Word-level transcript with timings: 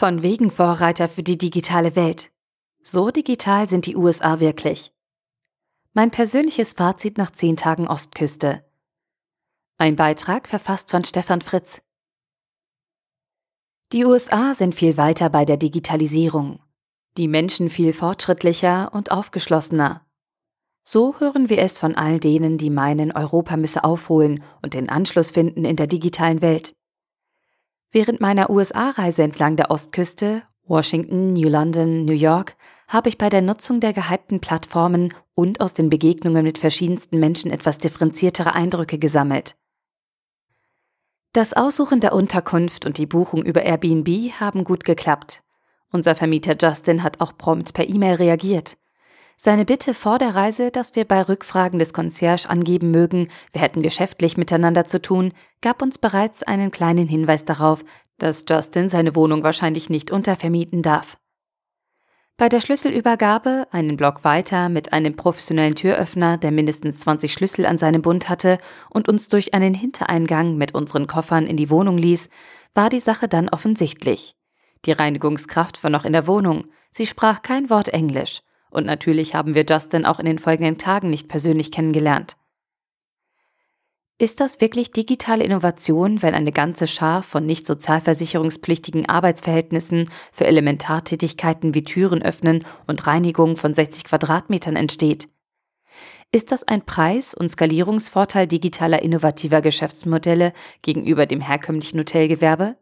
Von 0.00 0.22
wegen 0.22 0.50
Vorreiter 0.50 1.08
für 1.08 1.22
die 1.22 1.36
digitale 1.36 1.94
Welt. 1.94 2.32
So 2.82 3.10
digital 3.10 3.68
sind 3.68 3.84
die 3.84 3.96
USA 3.96 4.40
wirklich. 4.40 4.94
Mein 5.92 6.10
persönliches 6.10 6.72
Fazit 6.72 7.18
nach 7.18 7.32
zehn 7.32 7.54
Tagen 7.54 7.86
Ostküste. 7.86 8.64
Ein 9.76 9.96
Beitrag 9.96 10.48
verfasst 10.48 10.90
von 10.90 11.04
Stefan 11.04 11.42
Fritz. 11.42 11.82
Die 13.92 14.06
USA 14.06 14.54
sind 14.54 14.74
viel 14.74 14.96
weiter 14.96 15.28
bei 15.28 15.44
der 15.44 15.58
Digitalisierung. 15.58 16.60
Die 17.18 17.28
Menschen 17.28 17.68
viel 17.68 17.92
fortschrittlicher 17.92 18.94
und 18.94 19.10
aufgeschlossener. 19.10 20.06
So 20.82 21.20
hören 21.20 21.50
wir 21.50 21.58
es 21.58 21.78
von 21.78 21.94
all 21.94 22.18
denen, 22.18 22.56
die 22.56 22.70
meinen, 22.70 23.12
Europa 23.12 23.58
müsse 23.58 23.84
aufholen 23.84 24.42
und 24.62 24.72
den 24.72 24.88
Anschluss 24.88 25.30
finden 25.30 25.66
in 25.66 25.76
der 25.76 25.88
digitalen 25.88 26.40
Welt. 26.40 26.74
Während 27.92 28.20
meiner 28.20 28.50
USA-Reise 28.50 29.24
entlang 29.24 29.56
der 29.56 29.70
Ostküste, 29.70 30.42
Washington, 30.64 31.32
New 31.32 31.48
London, 31.48 32.04
New 32.04 32.12
York, 32.12 32.56
habe 32.86 33.08
ich 33.08 33.18
bei 33.18 33.28
der 33.28 33.42
Nutzung 33.42 33.80
der 33.80 33.92
gehypten 33.92 34.40
Plattformen 34.40 35.12
und 35.34 35.60
aus 35.60 35.74
den 35.74 35.90
Begegnungen 35.90 36.44
mit 36.44 36.58
verschiedensten 36.58 37.18
Menschen 37.18 37.50
etwas 37.50 37.78
differenziertere 37.78 38.54
Eindrücke 38.54 38.98
gesammelt. 38.98 39.56
Das 41.32 41.52
Aussuchen 41.52 42.00
der 42.00 42.12
Unterkunft 42.12 42.86
und 42.86 42.98
die 42.98 43.06
Buchung 43.06 43.44
über 43.44 43.62
Airbnb 43.62 44.08
haben 44.38 44.62
gut 44.62 44.84
geklappt. 44.84 45.42
Unser 45.90 46.14
Vermieter 46.14 46.56
Justin 46.60 47.02
hat 47.02 47.20
auch 47.20 47.36
prompt 47.36 47.74
per 47.74 47.88
E-Mail 47.88 48.16
reagiert. 48.16 48.76
Seine 49.42 49.64
Bitte 49.64 49.94
vor 49.94 50.18
der 50.18 50.34
Reise, 50.34 50.70
dass 50.70 50.96
wir 50.96 51.06
bei 51.06 51.22
Rückfragen 51.22 51.78
des 51.78 51.94
Concierge 51.94 52.46
angeben 52.46 52.90
mögen, 52.90 53.28
wir 53.52 53.62
hätten 53.62 53.80
geschäftlich 53.80 54.36
miteinander 54.36 54.84
zu 54.84 55.00
tun, 55.00 55.32
gab 55.62 55.80
uns 55.80 55.96
bereits 55.96 56.42
einen 56.42 56.70
kleinen 56.70 57.08
Hinweis 57.08 57.46
darauf, 57.46 57.82
dass 58.18 58.44
Justin 58.46 58.90
seine 58.90 59.14
Wohnung 59.16 59.42
wahrscheinlich 59.42 59.88
nicht 59.88 60.10
untervermieten 60.10 60.82
darf. 60.82 61.16
Bei 62.36 62.50
der 62.50 62.60
Schlüsselübergabe, 62.60 63.66
einen 63.70 63.96
Block 63.96 64.24
weiter, 64.24 64.68
mit 64.68 64.92
einem 64.92 65.16
professionellen 65.16 65.74
Türöffner, 65.74 66.36
der 66.36 66.50
mindestens 66.50 66.98
20 66.98 67.32
Schlüssel 67.32 67.64
an 67.64 67.78
seinem 67.78 68.02
Bund 68.02 68.28
hatte 68.28 68.58
und 68.90 69.08
uns 69.08 69.28
durch 69.28 69.54
einen 69.54 69.72
Hintereingang 69.72 70.58
mit 70.58 70.74
unseren 70.74 71.06
Koffern 71.06 71.46
in 71.46 71.56
die 71.56 71.70
Wohnung 71.70 71.96
ließ, 71.96 72.28
war 72.74 72.90
die 72.90 73.00
Sache 73.00 73.26
dann 73.26 73.48
offensichtlich. 73.48 74.36
Die 74.84 74.92
Reinigungskraft 74.92 75.82
war 75.82 75.90
noch 75.90 76.04
in 76.04 76.12
der 76.12 76.26
Wohnung, 76.26 76.66
sie 76.90 77.06
sprach 77.06 77.40
kein 77.40 77.70
Wort 77.70 77.88
Englisch 77.88 78.42
und 78.70 78.86
natürlich 78.86 79.34
haben 79.34 79.54
wir 79.54 79.64
Justin 79.68 80.06
auch 80.06 80.18
in 80.18 80.26
den 80.26 80.38
folgenden 80.38 80.78
Tagen 80.78 81.10
nicht 81.10 81.28
persönlich 81.28 81.70
kennengelernt. 81.70 82.36
Ist 84.20 84.40
das 84.40 84.60
wirklich 84.60 84.90
digitale 84.90 85.44
Innovation, 85.44 86.20
wenn 86.20 86.34
eine 86.34 86.52
ganze 86.52 86.86
Schar 86.86 87.22
von 87.22 87.46
nicht 87.46 87.66
sozialversicherungspflichtigen 87.66 89.08
Arbeitsverhältnissen 89.08 90.10
für 90.30 90.46
Elementartätigkeiten 90.46 91.74
wie 91.74 91.84
Türen 91.84 92.20
öffnen 92.20 92.64
und 92.86 93.06
Reinigung 93.06 93.56
von 93.56 93.72
60 93.72 94.04
Quadratmetern 94.04 94.76
entsteht? 94.76 95.28
Ist 96.32 96.52
das 96.52 96.68
ein 96.68 96.84
Preis- 96.84 97.32
und 97.32 97.48
Skalierungsvorteil 97.48 98.46
digitaler 98.46 99.00
innovativer 99.00 99.62
Geschäftsmodelle 99.62 100.52
gegenüber 100.82 101.24
dem 101.24 101.40
herkömmlichen 101.40 101.98
Hotelgewerbe? 101.98 102.76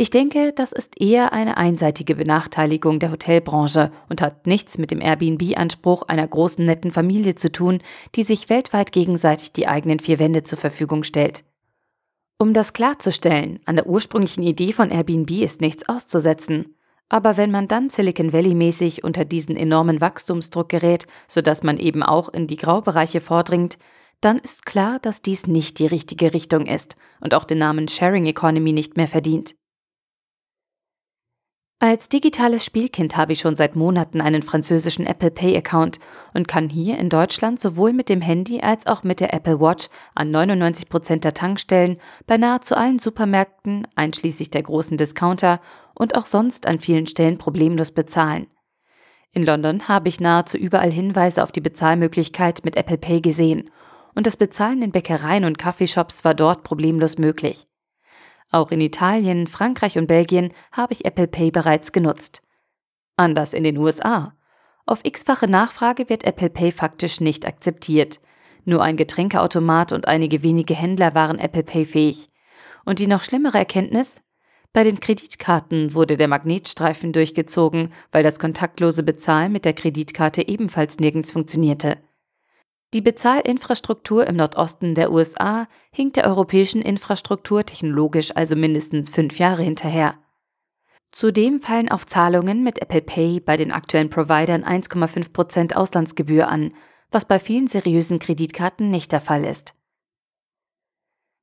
Ich 0.00 0.10
denke, 0.10 0.52
das 0.52 0.70
ist 0.70 1.00
eher 1.00 1.32
eine 1.32 1.56
einseitige 1.56 2.14
Benachteiligung 2.14 3.00
der 3.00 3.10
Hotelbranche 3.10 3.90
und 4.08 4.22
hat 4.22 4.46
nichts 4.46 4.78
mit 4.78 4.92
dem 4.92 5.00
Airbnb-Anspruch 5.00 6.04
einer 6.04 6.24
großen 6.24 6.64
netten 6.64 6.92
Familie 6.92 7.34
zu 7.34 7.50
tun, 7.50 7.80
die 8.14 8.22
sich 8.22 8.48
weltweit 8.48 8.92
gegenseitig 8.92 9.50
die 9.50 9.66
eigenen 9.66 9.98
vier 9.98 10.20
Wände 10.20 10.44
zur 10.44 10.56
Verfügung 10.56 11.02
stellt. 11.02 11.42
Um 12.38 12.54
das 12.54 12.74
klarzustellen, 12.74 13.58
an 13.64 13.74
der 13.74 13.88
ursprünglichen 13.88 14.44
Idee 14.44 14.72
von 14.72 14.92
Airbnb 14.92 15.32
ist 15.32 15.60
nichts 15.60 15.88
auszusetzen. 15.88 16.76
Aber 17.08 17.36
wenn 17.36 17.50
man 17.50 17.66
dann 17.66 17.90
Silicon 17.90 18.32
Valley 18.32 18.54
mäßig 18.54 19.02
unter 19.02 19.24
diesen 19.24 19.56
enormen 19.56 20.00
Wachstumsdruck 20.00 20.68
gerät, 20.68 21.08
sodass 21.26 21.64
man 21.64 21.76
eben 21.76 22.04
auch 22.04 22.28
in 22.28 22.46
die 22.46 22.56
Graubereiche 22.56 23.20
vordringt, 23.20 23.78
dann 24.20 24.38
ist 24.38 24.64
klar, 24.64 25.00
dass 25.00 25.22
dies 25.22 25.48
nicht 25.48 25.80
die 25.80 25.86
richtige 25.86 26.32
Richtung 26.34 26.66
ist 26.66 26.94
und 27.20 27.34
auch 27.34 27.42
den 27.42 27.58
Namen 27.58 27.88
Sharing 27.88 28.26
Economy 28.26 28.72
nicht 28.72 28.96
mehr 28.96 29.08
verdient. 29.08 29.57
Als 31.80 32.08
digitales 32.08 32.64
Spielkind 32.64 33.16
habe 33.16 33.32
ich 33.32 33.38
schon 33.38 33.54
seit 33.54 33.76
Monaten 33.76 34.20
einen 34.20 34.42
französischen 34.42 35.06
Apple 35.06 35.30
Pay-Account 35.30 36.00
und 36.34 36.48
kann 36.48 36.68
hier 36.68 36.98
in 36.98 37.08
Deutschland 37.08 37.60
sowohl 37.60 37.92
mit 37.92 38.08
dem 38.08 38.20
Handy 38.20 38.60
als 38.60 38.88
auch 38.88 39.04
mit 39.04 39.20
der 39.20 39.32
Apple 39.32 39.60
Watch 39.60 39.88
an 40.16 40.32
99 40.32 40.88
Prozent 40.88 41.22
der 41.22 41.34
Tankstellen, 41.34 41.98
bei 42.26 42.36
nahezu 42.36 42.74
allen 42.74 42.98
Supermärkten, 42.98 43.86
einschließlich 43.94 44.50
der 44.50 44.64
großen 44.64 44.96
Discounter 44.96 45.60
und 45.94 46.16
auch 46.16 46.26
sonst 46.26 46.66
an 46.66 46.80
vielen 46.80 47.06
Stellen 47.06 47.38
problemlos 47.38 47.92
bezahlen. 47.92 48.48
In 49.30 49.46
London 49.46 49.86
habe 49.86 50.08
ich 50.08 50.18
nahezu 50.18 50.58
überall 50.58 50.90
Hinweise 50.90 51.44
auf 51.44 51.52
die 51.52 51.60
Bezahlmöglichkeit 51.60 52.64
mit 52.64 52.76
Apple 52.76 52.98
Pay 52.98 53.20
gesehen 53.20 53.70
und 54.16 54.26
das 54.26 54.36
Bezahlen 54.36 54.82
in 54.82 54.90
Bäckereien 54.90 55.44
und 55.44 55.58
Coffeeshops 55.58 56.24
war 56.24 56.34
dort 56.34 56.64
problemlos 56.64 57.18
möglich. 57.18 57.67
Auch 58.50 58.70
in 58.70 58.80
Italien, 58.80 59.46
Frankreich 59.46 59.98
und 59.98 60.06
Belgien 60.06 60.52
habe 60.72 60.94
ich 60.94 61.04
Apple 61.04 61.28
Pay 61.28 61.50
bereits 61.50 61.92
genutzt. 61.92 62.42
Anders 63.16 63.52
in 63.52 63.64
den 63.64 63.76
USA. 63.76 64.32
Auf 64.86 65.00
x-fache 65.02 65.48
Nachfrage 65.48 66.08
wird 66.08 66.24
Apple 66.24 66.48
Pay 66.48 66.72
faktisch 66.72 67.20
nicht 67.20 67.46
akzeptiert. 67.46 68.20
Nur 68.64 68.82
ein 68.82 68.96
Getränkeautomat 68.96 69.92
und 69.92 70.08
einige 70.08 70.42
wenige 70.42 70.74
Händler 70.74 71.14
waren 71.14 71.38
Apple 71.38 71.62
Pay 71.62 71.84
fähig. 71.84 72.30
Und 72.86 72.98
die 72.98 73.06
noch 73.06 73.22
schlimmere 73.22 73.58
Erkenntnis? 73.58 74.22
Bei 74.72 74.84
den 74.84 75.00
Kreditkarten 75.00 75.94
wurde 75.94 76.16
der 76.16 76.28
Magnetstreifen 76.28 77.12
durchgezogen, 77.12 77.92
weil 78.12 78.22
das 78.22 78.38
kontaktlose 78.38 79.02
Bezahlen 79.02 79.52
mit 79.52 79.64
der 79.64 79.72
Kreditkarte 79.74 80.46
ebenfalls 80.46 80.98
nirgends 80.98 81.32
funktionierte. 81.32 81.98
Die 82.94 83.02
Bezahlinfrastruktur 83.02 84.26
im 84.26 84.36
Nordosten 84.36 84.94
der 84.94 85.12
USA 85.12 85.68
hinkt 85.90 86.16
der 86.16 86.26
europäischen 86.26 86.80
Infrastruktur 86.80 87.66
technologisch 87.66 88.34
also 88.34 88.56
mindestens 88.56 89.10
fünf 89.10 89.38
Jahre 89.38 89.62
hinterher. 89.62 90.14
Zudem 91.12 91.60
fallen 91.60 91.90
auf 91.90 92.06
Zahlungen 92.06 92.62
mit 92.62 92.80
Apple 92.80 93.02
Pay 93.02 93.40
bei 93.40 93.58
den 93.58 93.72
aktuellen 93.72 94.08
Providern 94.08 94.64
1,5% 94.64 95.74
Auslandsgebühr 95.74 96.48
an, 96.48 96.72
was 97.10 97.26
bei 97.26 97.38
vielen 97.38 97.66
seriösen 97.66 98.18
Kreditkarten 98.18 98.90
nicht 98.90 99.12
der 99.12 99.20
Fall 99.20 99.44
ist. 99.44 99.74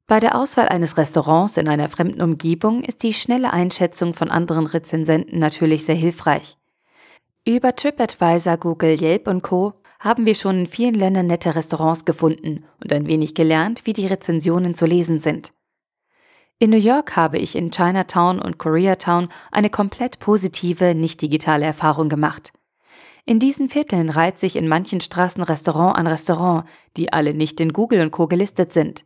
Bei 0.08 0.20
der 0.20 0.36
Auswahl 0.36 0.70
eines 0.70 0.98
Restaurants 0.98 1.58
in 1.58 1.68
einer 1.68 1.90
fremden 1.90 2.22
Umgebung 2.22 2.84
ist 2.84 3.02
die 3.04 3.14
schnelle 3.14 3.52
Einschätzung 3.54 4.14
von 4.14 4.30
anderen 4.30 4.68
Rezensenten 4.68 5.40
natürlich 5.40 5.86
sehr 5.86 5.96
hilfreich. 5.96 6.58
Über 7.48 7.76
TripAdvisor, 7.76 8.58
Google, 8.58 9.02
Yelp 9.02 9.28
und 9.28 9.42
Co 9.42 9.74
haben 10.00 10.26
wir 10.26 10.36
schon 10.36 10.60
in 10.60 10.68
vielen 10.68 10.96
Ländern 10.96 11.28
nette 11.28 11.56
Restaurants 11.56 12.06
gefunden 12.06 12.66
und 12.82 12.92
ein 12.94 13.08
wenig 13.08 13.36
gelernt, 13.36 13.86
wie 13.86 13.94
die 13.94 14.08
Rezensionen 14.08 14.76
zu 14.76 14.86
lesen 14.86 15.20
sind. 15.20 15.54
In 16.58 16.70
New 16.70 16.78
York 16.78 17.18
habe 17.18 17.38
ich 17.38 17.56
in 17.56 17.70
Chinatown 17.70 18.40
und 18.40 18.58
Koreatown 18.58 19.28
eine 19.52 19.70
komplett 19.70 20.20
positive, 20.20 20.96
nicht 20.96 21.22
digitale 21.22 21.66
Erfahrung 21.66 22.08
gemacht. 22.08 22.54
In 23.26 23.40
diesen 23.40 23.70
Vierteln 23.70 24.10
reiht 24.10 24.38
sich 24.38 24.56
in 24.56 24.68
manchen 24.68 25.02
Straßen 25.02 25.44
Restaurant 25.44 25.98
an 25.98 26.08
Restaurant, 26.08 26.66
die 26.96 27.12
alle 27.12 27.34
nicht 27.34 27.60
in 27.60 27.74
Google 27.74 28.02
und 28.02 28.12
Co. 28.12 28.28
gelistet 28.28 28.72
sind. 28.72 29.04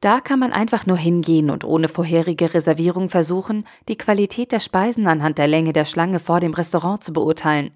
Da 0.00 0.20
kann 0.20 0.38
man 0.38 0.52
einfach 0.52 0.86
nur 0.86 0.96
hingehen 0.96 1.50
und 1.50 1.64
ohne 1.64 1.88
vorherige 1.88 2.54
Reservierung 2.54 3.08
versuchen, 3.08 3.64
die 3.88 3.98
Qualität 3.98 4.52
der 4.52 4.60
Speisen 4.60 5.06
anhand 5.06 5.38
der 5.38 5.48
Länge 5.48 5.72
der 5.72 5.84
Schlange 5.84 6.20
vor 6.20 6.40
dem 6.40 6.54
Restaurant 6.54 7.04
zu 7.04 7.12
beurteilen. 7.12 7.72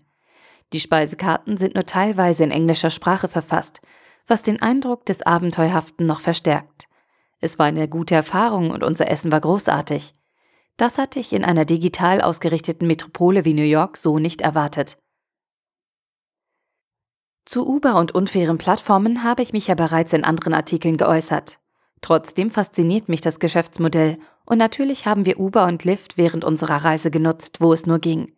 Die 0.72 0.81
Speisekarten 0.81 1.59
sind 1.59 1.75
nur 1.75 1.84
teilweise 1.84 2.44
in 2.44 2.50
englischer 2.50 2.91
Sprache 2.91 3.28
verfasst, 3.28 3.81
was 4.27 4.43
den 4.43 4.62
Eindruck 4.62 5.05
des 5.05 5.22
Abenteuerhaften 5.22 6.06
noch 6.06 6.21
verstärkt. 6.21 6.87
Es 7.41 7.59
war 7.59 7.66
eine 7.66 7.88
gute 7.88 8.15
Erfahrung 8.15 8.71
und 8.71 8.83
unser 8.83 9.10
Essen 9.10 9.33
war 9.33 9.41
großartig. 9.41 10.15
Das 10.77 10.97
hatte 10.97 11.19
ich 11.19 11.33
in 11.33 11.45
einer 11.45 11.65
digital 11.65 12.22
ausgerichteten 12.22 12.86
Metropole 12.86 13.45
wie 13.45 13.53
New 13.53 13.63
York 13.63 13.97
so 13.97 14.19
nicht 14.19 14.41
erwartet. 14.41 14.97
Zu 17.45 17.66
Uber 17.69 17.97
und 17.97 18.15
unfairen 18.15 18.57
Plattformen 18.57 19.24
habe 19.24 19.42
ich 19.42 19.53
mich 19.53 19.66
ja 19.66 19.74
bereits 19.74 20.13
in 20.13 20.24
anderen 20.24 20.54
Artikeln 20.54 20.97
geäußert. 20.97 21.59
Trotzdem 22.01 22.51
fasziniert 22.51 23.09
mich 23.09 23.21
das 23.21 23.41
Geschäftsmodell 23.41 24.19
und 24.47 24.59
natürlich 24.59 25.07
haben 25.07 25.27
wir 25.27 25.39
Uber 25.39 25.66
und 25.66 25.84
Lyft 25.84 26.16
während 26.16 26.45
unserer 26.45 26.84
Reise 26.84 27.10
genutzt, 27.10 27.60
wo 27.60 27.72
es 27.72 27.84
nur 27.84 27.98
ging. 27.98 28.33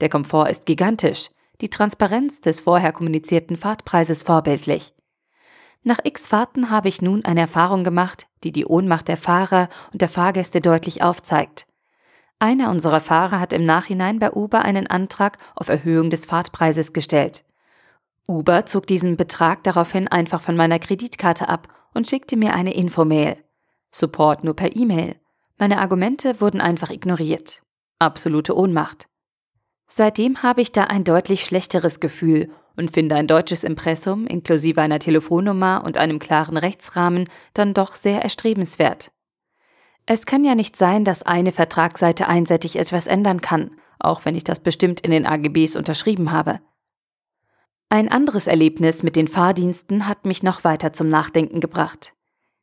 Der 0.00 0.08
Komfort 0.08 0.48
ist 0.48 0.66
gigantisch 0.66 1.30
die 1.60 1.70
Transparenz 1.70 2.40
des 2.40 2.60
vorher 2.60 2.92
kommunizierten 2.92 3.56
Fahrtpreises 3.56 4.22
vorbildlich. 4.22 4.94
Nach 5.82 5.98
x 6.02 6.26
Fahrten 6.26 6.70
habe 6.70 6.88
ich 6.88 7.02
nun 7.02 7.24
eine 7.24 7.40
Erfahrung 7.40 7.84
gemacht, 7.84 8.26
die 8.42 8.52
die 8.52 8.64
Ohnmacht 8.64 9.08
der 9.08 9.18
Fahrer 9.18 9.68
und 9.92 10.00
der 10.00 10.08
Fahrgäste 10.08 10.60
deutlich 10.60 11.02
aufzeigt. 11.02 11.66
Einer 12.38 12.70
unserer 12.70 13.00
Fahrer 13.00 13.38
hat 13.38 13.52
im 13.52 13.64
Nachhinein 13.64 14.18
bei 14.18 14.32
Uber 14.32 14.62
einen 14.62 14.86
Antrag 14.86 15.38
auf 15.54 15.68
Erhöhung 15.68 16.10
des 16.10 16.26
Fahrtpreises 16.26 16.92
gestellt. 16.92 17.44
Uber 18.26 18.64
zog 18.66 18.86
diesen 18.86 19.16
Betrag 19.16 19.62
daraufhin 19.62 20.08
einfach 20.08 20.40
von 20.40 20.56
meiner 20.56 20.78
Kreditkarte 20.78 21.48
ab 21.48 21.68
und 21.92 22.08
schickte 22.08 22.36
mir 22.36 22.54
eine 22.54 22.74
Infomail. 22.74 23.42
Support 23.90 24.42
nur 24.42 24.56
per 24.56 24.74
E-Mail. 24.74 25.16
Meine 25.58 25.78
Argumente 25.78 26.40
wurden 26.40 26.60
einfach 26.60 26.90
ignoriert. 26.90 27.62
Absolute 27.98 28.56
Ohnmacht. 28.56 29.08
Seitdem 29.86 30.42
habe 30.42 30.60
ich 30.60 30.72
da 30.72 30.84
ein 30.84 31.04
deutlich 31.04 31.44
schlechteres 31.44 32.00
Gefühl 32.00 32.50
und 32.76 32.90
finde 32.90 33.14
ein 33.14 33.26
deutsches 33.26 33.64
Impressum 33.64 34.26
inklusive 34.26 34.80
einer 34.80 34.98
Telefonnummer 34.98 35.82
und 35.84 35.98
einem 35.98 36.18
klaren 36.18 36.56
Rechtsrahmen 36.56 37.28
dann 37.52 37.74
doch 37.74 37.94
sehr 37.94 38.22
erstrebenswert. 38.22 39.12
Es 40.06 40.26
kann 40.26 40.44
ja 40.44 40.54
nicht 40.54 40.76
sein, 40.76 41.04
dass 41.04 41.22
eine 41.22 41.52
Vertragsseite 41.52 42.28
einseitig 42.28 42.76
etwas 42.76 43.06
ändern 43.06 43.40
kann, 43.40 43.70
auch 43.98 44.24
wenn 44.24 44.34
ich 44.34 44.44
das 44.44 44.60
bestimmt 44.60 45.00
in 45.00 45.10
den 45.10 45.26
AGBs 45.26 45.76
unterschrieben 45.76 46.30
habe. 46.30 46.60
Ein 47.88 48.10
anderes 48.10 48.46
Erlebnis 48.46 49.02
mit 49.02 49.16
den 49.16 49.28
Fahrdiensten 49.28 50.08
hat 50.08 50.24
mich 50.24 50.42
noch 50.42 50.64
weiter 50.64 50.92
zum 50.92 51.08
Nachdenken 51.08 51.60
gebracht. 51.60 52.14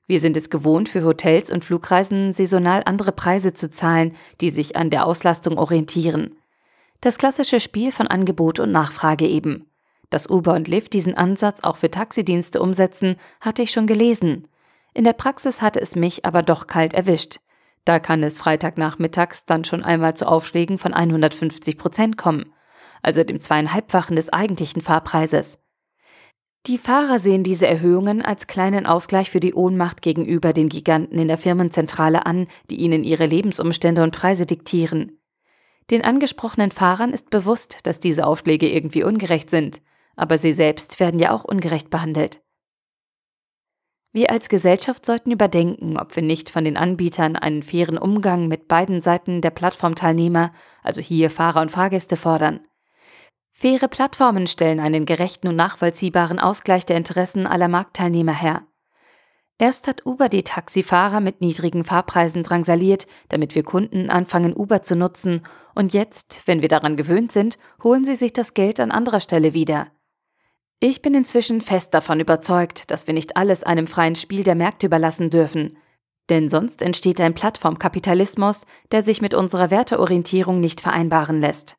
Wir 0.06 0.19
sind 0.19 0.35
es 0.35 0.50
gewohnt, 0.50 0.89
für 0.89 1.06
Hotels 1.06 1.51
und 1.51 1.63
Flugreisen 1.63 2.33
saisonal 2.33 2.83
andere 2.85 3.13
Preise 3.13 3.53
zu 3.53 3.69
zahlen, 3.69 4.13
die 4.41 4.50
sich 4.50 4.75
an 4.75 4.89
der 4.89 5.06
Auslastung 5.06 5.57
orientieren. 5.57 6.35
Das 7.01 7.18
klassische 7.18 7.59
Spiel 7.59 7.92
von 7.92 8.06
Angebot 8.06 8.59
und 8.59 8.71
Nachfrage 8.71 9.27
eben. 9.27 9.65
Dass 10.12 10.30
Uber 10.30 10.53
und 10.53 10.68
Lyft 10.68 10.94
diesen 10.94 11.18
Ansatz 11.18 11.63
auch 11.63 11.77
für 11.77 11.89
Taxidienste 11.89 12.62
umsetzen, 12.62 13.15
hatte 13.39 13.63
ich 13.63 13.71
schon 13.71 13.88
gelesen. 13.88 14.48
In 14.94 15.03
der 15.03 15.13
Praxis 15.13 15.63
hatte 15.63 15.81
es 15.81 15.95
mich 15.95 16.25
aber 16.25 16.44
doch 16.44 16.68
kalt 16.68 16.94
erwischt. 16.94 17.39
Da 17.86 18.00
kann 18.00 18.21
es 18.21 18.38
Freitagnachmittags 18.38 19.45
dann 19.45 19.63
schon 19.63 19.83
einmal 19.83 20.13
zu 20.13 20.27
Aufschlägen 20.27 20.77
von 20.77 20.94
150 20.94 21.75
Prozent 21.77 22.18
kommen, 22.18 22.53
also 23.01 23.24
dem 23.24 23.39
zweieinhalbfachen 23.39 24.15
des 24.15 24.31
eigentlichen 24.31 24.83
Fahrpreises. 24.83 25.57
Die 26.68 26.77
Fahrer 26.77 27.18
sehen 27.18 27.44
diese 27.44 27.65
Erhöhungen 27.65 28.21
als 28.21 28.45
kleinen 28.45 28.86
Ausgleich 28.86 29.31
für 29.31 29.39
die 29.39 29.56
Ohnmacht 29.56 30.04
gegenüber 30.04 30.54
den 30.54 30.69
Giganten 30.69 31.18
in 31.18 31.27
der 31.27 31.39
Firmenzentrale 31.39 32.27
an, 32.27 32.47
die 32.69 32.75
ihnen 32.75 33.04
ihre 33.04 33.25
Lebensumstände 33.25 34.04
und 34.04 34.15
Preise 34.15 34.45
diktieren. 34.45 35.18
Den 35.91 36.03
angesprochenen 36.03 36.71
Fahrern 36.71 37.11
ist 37.11 37.29
bewusst, 37.29 37.79
dass 37.83 37.99
diese 37.99 38.25
Aufschläge 38.25 38.69
irgendwie 38.69 39.03
ungerecht 39.03 39.49
sind, 39.49 39.81
aber 40.15 40.38
sie 40.38 40.53
selbst 40.53 41.01
werden 41.01 41.19
ja 41.19 41.31
auch 41.31 41.43
ungerecht 41.43 41.89
behandelt. 41.89 42.41
Wir 44.13 44.31
als 44.31 44.49
Gesellschaft 44.49 45.05
sollten 45.05 45.31
überdenken, 45.31 45.97
ob 45.97 46.15
wir 46.15 46.23
nicht 46.23 46.49
von 46.49 46.63
den 46.63 46.77
Anbietern 46.77 47.35
einen 47.35 47.61
fairen 47.61 47.97
Umgang 47.97 48.47
mit 48.47 48.67
beiden 48.67 49.01
Seiten 49.01 49.41
der 49.41 49.51
Plattformteilnehmer, 49.51 50.51
also 50.81 51.01
hier 51.01 51.29
Fahrer 51.29 51.61
und 51.61 51.71
Fahrgäste, 51.71 52.17
fordern. 52.17 52.61
Faire 53.51 53.87
Plattformen 53.87 54.47
stellen 54.47 54.79
einen 54.79 55.05
gerechten 55.05 55.47
und 55.47 55.55
nachvollziehbaren 55.55 56.39
Ausgleich 56.39 56.85
der 56.85 56.97
Interessen 56.97 57.47
aller 57.47 57.67
Marktteilnehmer 57.67 58.33
her. 58.33 58.65
Erst 59.61 59.85
hat 59.85 60.07
Uber 60.07 60.27
die 60.27 60.41
Taxifahrer 60.41 61.19
mit 61.19 61.39
niedrigen 61.39 61.83
Fahrpreisen 61.83 62.41
drangsaliert, 62.41 63.05
damit 63.29 63.53
wir 63.53 63.61
Kunden 63.61 64.09
anfangen, 64.09 64.57
Uber 64.57 64.81
zu 64.81 64.95
nutzen, 64.95 65.43
und 65.75 65.93
jetzt, 65.93 66.41
wenn 66.47 66.63
wir 66.63 66.67
daran 66.67 66.97
gewöhnt 66.97 67.31
sind, 67.31 67.59
holen 67.83 68.03
sie 68.03 68.15
sich 68.15 68.33
das 68.33 68.55
Geld 68.55 68.79
an 68.79 68.89
anderer 68.89 69.19
Stelle 69.19 69.53
wieder. 69.53 69.91
Ich 70.79 71.03
bin 71.03 71.13
inzwischen 71.13 71.61
fest 71.61 71.93
davon 71.93 72.19
überzeugt, 72.19 72.89
dass 72.89 73.05
wir 73.05 73.13
nicht 73.13 73.37
alles 73.37 73.61
einem 73.61 73.85
freien 73.85 74.15
Spiel 74.15 74.43
der 74.43 74.55
Märkte 74.55 74.87
überlassen 74.87 75.29
dürfen. 75.29 75.77
Denn 76.31 76.49
sonst 76.49 76.81
entsteht 76.81 77.21
ein 77.21 77.35
Plattformkapitalismus, 77.35 78.65
der 78.91 79.03
sich 79.03 79.21
mit 79.21 79.35
unserer 79.35 79.69
Werteorientierung 79.69 80.59
nicht 80.59 80.81
vereinbaren 80.81 81.39
lässt. 81.39 81.75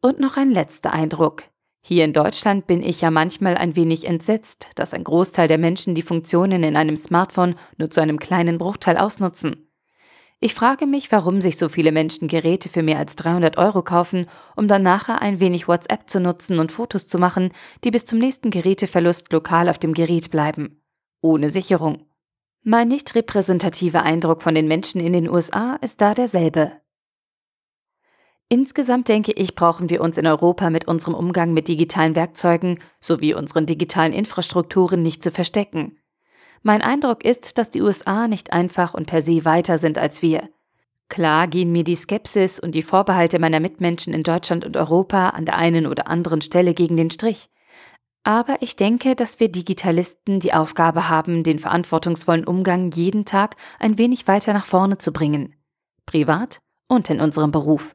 Und 0.00 0.20
noch 0.20 0.38
ein 0.38 0.52
letzter 0.52 0.90
Eindruck. 0.90 1.44
Hier 1.80 2.04
in 2.04 2.12
Deutschland 2.12 2.66
bin 2.66 2.82
ich 2.82 3.00
ja 3.00 3.10
manchmal 3.10 3.56
ein 3.56 3.76
wenig 3.76 4.06
entsetzt, 4.06 4.68
dass 4.74 4.94
ein 4.94 5.04
Großteil 5.04 5.48
der 5.48 5.58
Menschen 5.58 5.94
die 5.94 6.02
Funktionen 6.02 6.62
in 6.62 6.76
einem 6.76 6.96
Smartphone 6.96 7.54
nur 7.78 7.90
zu 7.90 8.00
einem 8.00 8.18
kleinen 8.18 8.58
Bruchteil 8.58 8.98
ausnutzen. 8.98 9.68
Ich 10.40 10.54
frage 10.54 10.86
mich, 10.86 11.10
warum 11.10 11.40
sich 11.40 11.56
so 11.56 11.68
viele 11.68 11.90
Menschen 11.90 12.28
Geräte 12.28 12.68
für 12.68 12.84
mehr 12.84 12.98
als 12.98 13.16
300 13.16 13.58
Euro 13.58 13.82
kaufen, 13.82 14.26
um 14.54 14.68
dann 14.68 14.82
nachher 14.82 15.20
ein 15.20 15.40
wenig 15.40 15.66
WhatsApp 15.66 16.08
zu 16.08 16.20
nutzen 16.20 16.60
und 16.60 16.70
Fotos 16.70 17.08
zu 17.08 17.18
machen, 17.18 17.50
die 17.82 17.90
bis 17.90 18.04
zum 18.04 18.20
nächsten 18.20 18.50
Geräteverlust 18.50 19.32
lokal 19.32 19.68
auf 19.68 19.78
dem 19.78 19.94
Gerät 19.94 20.30
bleiben. 20.30 20.80
Ohne 21.20 21.48
Sicherung. 21.48 22.04
Mein 22.62 22.86
nicht 22.86 23.16
repräsentativer 23.16 24.04
Eindruck 24.04 24.42
von 24.42 24.54
den 24.54 24.68
Menschen 24.68 25.00
in 25.00 25.12
den 25.12 25.28
USA 25.28 25.76
ist 25.80 26.00
da 26.00 26.14
derselbe. 26.14 26.72
Insgesamt 28.50 29.08
denke 29.08 29.32
ich, 29.32 29.54
brauchen 29.54 29.90
wir 29.90 30.00
uns 30.00 30.16
in 30.16 30.26
Europa 30.26 30.70
mit 30.70 30.88
unserem 30.88 31.14
Umgang 31.14 31.52
mit 31.52 31.68
digitalen 31.68 32.16
Werkzeugen 32.16 32.78
sowie 32.98 33.34
unseren 33.34 33.66
digitalen 33.66 34.14
Infrastrukturen 34.14 35.02
nicht 35.02 35.22
zu 35.22 35.30
verstecken. 35.30 35.98
Mein 36.62 36.80
Eindruck 36.80 37.24
ist, 37.24 37.58
dass 37.58 37.70
die 37.70 37.82
USA 37.82 38.26
nicht 38.26 38.52
einfach 38.52 38.94
und 38.94 39.06
per 39.06 39.20
se 39.20 39.44
weiter 39.44 39.76
sind 39.76 39.98
als 39.98 40.22
wir. 40.22 40.48
Klar 41.08 41.46
gehen 41.46 41.72
mir 41.72 41.84
die 41.84 41.94
Skepsis 41.94 42.58
und 42.58 42.74
die 42.74 42.82
Vorbehalte 42.82 43.38
meiner 43.38 43.60
Mitmenschen 43.60 44.12
in 44.12 44.22
Deutschland 44.22 44.64
und 44.64 44.76
Europa 44.76 45.30
an 45.30 45.44
der 45.44 45.56
einen 45.56 45.86
oder 45.86 46.08
anderen 46.08 46.40
Stelle 46.40 46.74
gegen 46.74 46.96
den 46.96 47.10
Strich. 47.10 47.50
Aber 48.24 48.60
ich 48.60 48.76
denke, 48.76 49.14
dass 49.14 49.40
wir 49.40 49.50
Digitalisten 49.50 50.40
die 50.40 50.52
Aufgabe 50.52 51.08
haben, 51.08 51.44
den 51.44 51.58
verantwortungsvollen 51.58 52.44
Umgang 52.44 52.90
jeden 52.92 53.24
Tag 53.24 53.56
ein 53.78 53.96
wenig 53.96 54.26
weiter 54.26 54.52
nach 54.52 54.66
vorne 54.66 54.98
zu 54.98 55.12
bringen. 55.12 55.54
Privat 56.04 56.60
und 56.88 57.08
in 57.08 57.20
unserem 57.20 57.52
Beruf. 57.52 57.94